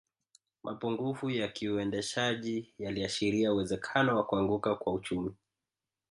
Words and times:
Mapungufu 0.63 1.29
ya 1.29 1.47
kiuendeshaji 1.47 2.73
yaliashiria 2.79 3.53
uwezekano 3.53 4.17
wa 4.17 4.25
kuanguka 4.25 4.75
kwa 4.75 4.93
uchumi 4.93 5.31